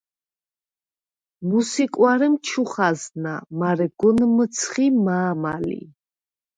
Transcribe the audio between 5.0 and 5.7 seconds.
მა̄მა